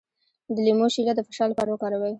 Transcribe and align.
د 0.53 0.55
لیمو 0.65 0.87
شیره 0.93 1.13
د 1.15 1.19
فشار 1.27 1.47
لپاره 1.51 1.69
وکاروئ 1.71 2.09